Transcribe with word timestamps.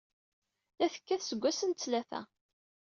La 0.77 0.87
tekkat 0.93 1.21
seg 1.25 1.39
wass 1.43 1.61
n 1.65 1.71
ttlata. 1.73 2.21